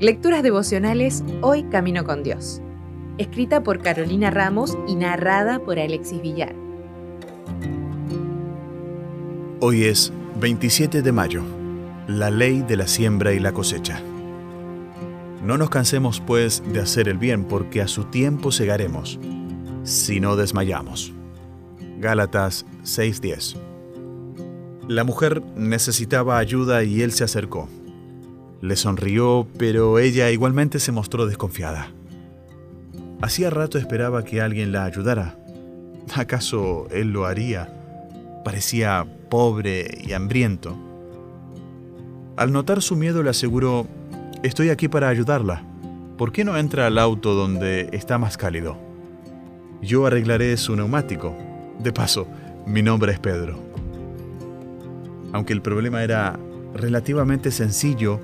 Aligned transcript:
Lecturas 0.00 0.42
devocionales 0.42 1.22
Hoy 1.42 1.64
Camino 1.64 2.04
con 2.04 2.22
Dios. 2.22 2.62
Escrita 3.18 3.62
por 3.62 3.82
Carolina 3.82 4.30
Ramos 4.30 4.78
y 4.88 4.94
narrada 4.94 5.58
por 5.58 5.78
Alexis 5.78 6.22
Villar. 6.22 6.54
Hoy 9.60 9.84
es 9.84 10.10
27 10.40 11.02
de 11.02 11.12
mayo, 11.12 11.42
la 12.08 12.30
ley 12.30 12.62
de 12.62 12.78
la 12.78 12.86
siembra 12.86 13.34
y 13.34 13.38
la 13.38 13.52
cosecha. 13.52 14.00
No 15.44 15.58
nos 15.58 15.68
cansemos 15.68 16.20
pues 16.20 16.62
de 16.72 16.80
hacer 16.80 17.08
el 17.08 17.18
bien, 17.18 17.44
porque 17.44 17.82
a 17.82 17.88
su 17.88 18.04
tiempo 18.04 18.52
segaremos, 18.52 19.20
si 19.82 20.18
no 20.18 20.36
desmayamos. 20.36 21.12
Gálatas 21.98 22.64
6:10 22.84 23.69
La 24.90 25.04
mujer 25.04 25.40
necesitaba 25.54 26.38
ayuda 26.38 26.82
y 26.82 27.02
él 27.02 27.12
se 27.12 27.22
acercó. 27.22 27.68
Le 28.60 28.74
sonrió, 28.74 29.46
pero 29.56 30.00
ella 30.00 30.32
igualmente 30.32 30.80
se 30.80 30.90
mostró 30.90 31.26
desconfiada. 31.26 31.92
Hacía 33.22 33.50
rato 33.50 33.78
esperaba 33.78 34.24
que 34.24 34.40
alguien 34.40 34.72
la 34.72 34.84
ayudara. 34.84 35.38
¿Acaso 36.16 36.88
él 36.90 37.12
lo 37.12 37.26
haría? 37.26 37.72
Parecía 38.44 39.06
pobre 39.28 39.96
y 40.04 40.12
hambriento. 40.12 40.76
Al 42.36 42.50
notar 42.50 42.82
su 42.82 42.96
miedo 42.96 43.22
le 43.22 43.30
aseguró, 43.30 43.86
estoy 44.42 44.70
aquí 44.70 44.88
para 44.88 45.08
ayudarla. 45.08 45.62
¿Por 46.18 46.32
qué 46.32 46.42
no 46.44 46.56
entra 46.56 46.88
al 46.88 46.98
auto 46.98 47.34
donde 47.34 47.90
está 47.92 48.18
más 48.18 48.36
cálido? 48.36 48.76
Yo 49.82 50.04
arreglaré 50.04 50.56
su 50.56 50.74
neumático. 50.74 51.32
De 51.78 51.92
paso, 51.92 52.26
mi 52.66 52.82
nombre 52.82 53.12
es 53.12 53.20
Pedro. 53.20 53.70
Aunque 55.32 55.52
el 55.52 55.62
problema 55.62 56.02
era 56.02 56.38
relativamente 56.74 57.50
sencillo, 57.50 58.20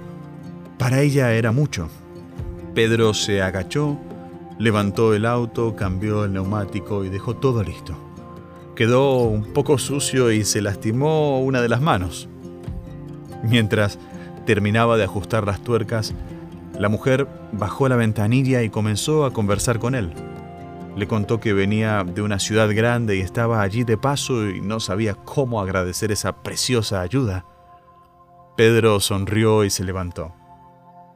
para 0.78 1.00
ella 1.00 1.32
era 1.32 1.52
mucho. 1.52 1.88
Pedro 2.74 3.14
se 3.14 3.40
agachó, 3.42 3.98
levantó 4.58 5.14
el 5.14 5.24
auto, 5.26 5.76
cambió 5.76 6.24
el 6.24 6.32
neumático 6.32 7.04
y 7.04 7.08
dejó 7.08 7.36
todo 7.36 7.62
listo. 7.62 7.96
Quedó 8.74 9.22
un 9.22 9.52
poco 9.54 9.78
sucio 9.78 10.30
y 10.30 10.44
se 10.44 10.60
lastimó 10.60 11.40
una 11.40 11.62
de 11.62 11.68
las 11.68 11.80
manos. 11.80 12.28
Mientras 13.42 13.98
terminaba 14.44 14.96
de 14.96 15.04
ajustar 15.04 15.46
las 15.46 15.62
tuercas, 15.62 16.14
la 16.78 16.88
mujer 16.88 17.26
bajó 17.52 17.88
la 17.88 17.96
ventanilla 17.96 18.62
y 18.62 18.68
comenzó 18.68 19.24
a 19.24 19.32
conversar 19.32 19.78
con 19.78 19.94
él. 19.94 20.12
Le 20.96 21.06
contó 21.06 21.40
que 21.40 21.52
venía 21.52 22.04
de 22.04 22.22
una 22.22 22.38
ciudad 22.38 22.74
grande 22.74 23.16
y 23.16 23.20
estaba 23.20 23.60
allí 23.60 23.84
de 23.84 23.98
paso 23.98 24.48
y 24.48 24.62
no 24.62 24.80
sabía 24.80 25.14
cómo 25.14 25.60
agradecer 25.60 26.10
esa 26.10 26.42
preciosa 26.42 27.02
ayuda. 27.02 27.44
Pedro 28.56 28.98
sonrió 29.00 29.64
y 29.64 29.70
se 29.70 29.84
levantó. 29.84 30.32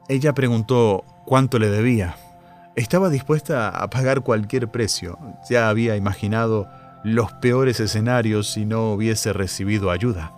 Ella 0.08 0.34
preguntó 0.34 1.04
cuánto 1.24 1.58
le 1.58 1.70
debía. 1.70 2.16
Estaba 2.76 3.08
dispuesta 3.08 3.70
a 3.70 3.88
pagar 3.88 4.20
cualquier 4.20 4.70
precio. 4.70 5.18
Ya 5.48 5.70
había 5.70 5.96
imaginado 5.96 6.68
los 7.02 7.32
peores 7.32 7.80
escenarios 7.80 8.52
si 8.52 8.66
no 8.66 8.92
hubiese 8.92 9.32
recibido 9.32 9.90
ayuda. 9.90 10.34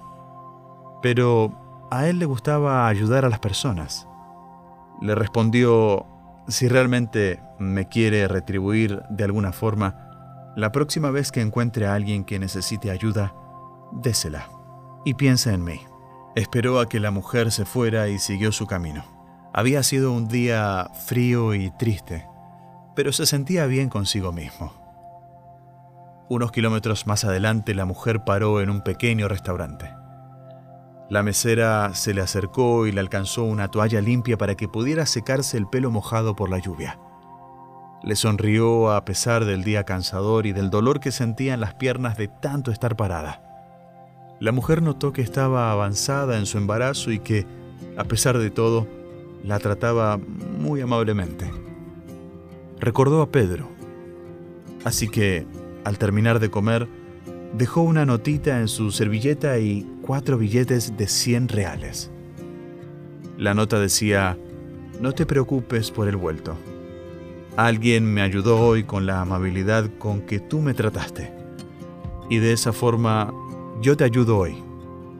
Pero 1.02 1.88
a 1.90 2.06
él 2.06 2.20
le 2.20 2.26
gustaba 2.26 2.86
ayudar 2.86 3.24
a 3.24 3.28
las 3.28 3.40
personas. 3.40 4.06
Le 5.00 5.16
respondió, 5.16 6.06
si 6.48 6.68
realmente 6.68 7.40
me 7.58 7.88
quiere 7.88 8.26
retribuir 8.28 9.02
de 9.08 9.24
alguna 9.24 9.52
forma, 9.52 10.52
la 10.56 10.72
próxima 10.72 11.10
vez 11.10 11.32
que 11.32 11.40
encuentre 11.40 11.86
a 11.86 11.94
alguien 11.94 12.24
que 12.24 12.38
necesite 12.38 12.90
ayuda, 12.90 13.34
désela 13.92 14.48
y 15.04 15.14
piensa 15.14 15.52
en 15.52 15.64
mí. 15.64 15.80
Esperó 16.34 16.80
a 16.80 16.88
que 16.88 17.00
la 17.00 17.10
mujer 17.10 17.50
se 17.52 17.64
fuera 17.64 18.08
y 18.08 18.18
siguió 18.18 18.52
su 18.52 18.66
camino. 18.66 19.04
Había 19.52 19.82
sido 19.82 20.12
un 20.12 20.28
día 20.28 20.90
frío 21.06 21.54
y 21.54 21.70
triste, 21.72 22.26
pero 22.94 23.12
se 23.12 23.26
sentía 23.26 23.66
bien 23.66 23.88
consigo 23.88 24.32
mismo. 24.32 24.72
Unos 26.28 26.52
kilómetros 26.52 27.06
más 27.06 27.24
adelante 27.24 27.74
la 27.74 27.84
mujer 27.84 28.24
paró 28.24 28.60
en 28.62 28.70
un 28.70 28.82
pequeño 28.82 29.28
restaurante. 29.28 30.01
La 31.12 31.22
mesera 31.22 31.94
se 31.94 32.14
le 32.14 32.22
acercó 32.22 32.86
y 32.86 32.92
le 32.92 32.98
alcanzó 32.98 33.44
una 33.44 33.68
toalla 33.68 34.00
limpia 34.00 34.38
para 34.38 34.54
que 34.54 34.66
pudiera 34.66 35.04
secarse 35.04 35.58
el 35.58 35.66
pelo 35.66 35.90
mojado 35.90 36.34
por 36.34 36.48
la 36.48 36.58
lluvia. 36.58 36.98
Le 38.02 38.16
sonrió 38.16 38.90
a 38.90 39.04
pesar 39.04 39.44
del 39.44 39.62
día 39.62 39.84
cansador 39.84 40.46
y 40.46 40.52
del 40.52 40.70
dolor 40.70 41.00
que 41.00 41.12
sentía 41.12 41.52
en 41.52 41.60
las 41.60 41.74
piernas 41.74 42.16
de 42.16 42.28
tanto 42.28 42.70
estar 42.70 42.96
parada. 42.96 43.42
La 44.40 44.52
mujer 44.52 44.80
notó 44.80 45.12
que 45.12 45.20
estaba 45.20 45.70
avanzada 45.70 46.38
en 46.38 46.46
su 46.46 46.56
embarazo 46.56 47.12
y 47.12 47.18
que, 47.18 47.44
a 47.98 48.04
pesar 48.04 48.38
de 48.38 48.48
todo, 48.48 48.86
la 49.44 49.58
trataba 49.58 50.16
muy 50.16 50.80
amablemente. 50.80 51.50
Recordó 52.80 53.20
a 53.20 53.30
Pedro, 53.30 53.68
así 54.82 55.10
que, 55.10 55.46
al 55.84 55.98
terminar 55.98 56.40
de 56.40 56.50
comer, 56.50 56.88
dejó 57.52 57.82
una 57.82 58.06
notita 58.06 58.60
en 58.60 58.68
su 58.68 58.90
servilleta 58.92 59.58
y 59.58 59.91
cuatro 60.02 60.36
billetes 60.36 60.96
de 60.96 61.06
100 61.06 61.48
reales. 61.48 62.10
La 63.38 63.54
nota 63.54 63.78
decía, 63.78 64.36
no 65.00 65.12
te 65.12 65.24
preocupes 65.24 65.90
por 65.90 66.08
el 66.08 66.16
vuelto. 66.16 66.56
Alguien 67.56 68.04
me 68.12 68.22
ayudó 68.22 68.60
hoy 68.60 68.84
con 68.84 69.06
la 69.06 69.20
amabilidad 69.20 69.90
con 69.98 70.20
que 70.22 70.40
tú 70.40 70.60
me 70.60 70.74
trataste. 70.74 71.32
Y 72.28 72.38
de 72.38 72.52
esa 72.52 72.72
forma 72.72 73.32
yo 73.80 73.96
te 73.96 74.04
ayudo 74.04 74.38
hoy. 74.38 74.56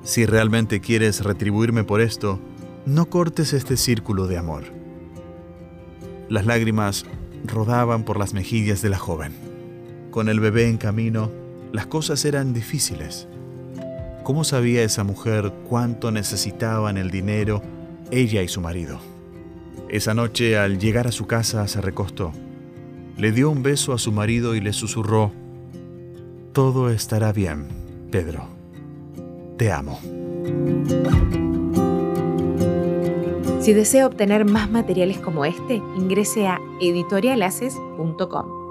Si 0.02 0.26
realmente 0.26 0.80
quieres 0.80 1.24
retribuirme 1.24 1.84
por 1.84 2.00
esto, 2.00 2.40
no 2.84 3.06
cortes 3.06 3.52
este 3.52 3.76
círculo 3.76 4.26
de 4.26 4.38
amor. 4.38 4.64
Las 6.28 6.46
lágrimas 6.46 7.04
rodaban 7.44 8.04
por 8.04 8.18
las 8.18 8.34
mejillas 8.34 8.82
de 8.82 8.88
la 8.88 8.98
joven. 8.98 9.32
Con 10.10 10.28
el 10.28 10.40
bebé 10.40 10.68
en 10.68 10.78
camino, 10.78 11.30
las 11.72 11.86
cosas 11.86 12.24
eran 12.24 12.52
difíciles. 12.52 13.28
¿Cómo 14.22 14.44
sabía 14.44 14.84
esa 14.84 15.02
mujer 15.02 15.52
cuánto 15.68 16.10
necesitaban 16.12 16.96
el 16.96 17.10
dinero 17.10 17.60
ella 18.10 18.42
y 18.42 18.48
su 18.48 18.60
marido? 18.60 19.00
Esa 19.88 20.14
noche, 20.14 20.56
al 20.56 20.78
llegar 20.78 21.06
a 21.06 21.12
su 21.12 21.26
casa, 21.26 21.66
se 21.66 21.80
recostó. 21.80 22.32
Le 23.18 23.32
dio 23.32 23.50
un 23.50 23.62
beso 23.62 23.92
a 23.92 23.98
su 23.98 24.12
marido 24.12 24.54
y 24.54 24.60
le 24.60 24.72
susurró, 24.72 25.32
Todo 26.52 26.90
estará 26.90 27.32
bien, 27.32 27.66
Pedro. 28.10 28.46
Te 29.58 29.72
amo. 29.72 29.98
Si 33.60 33.72
desea 33.72 34.06
obtener 34.06 34.44
más 34.44 34.70
materiales 34.70 35.18
como 35.18 35.44
este, 35.44 35.76
ingrese 35.96 36.46
a 36.46 36.58
editorialaces.com. 36.80 38.61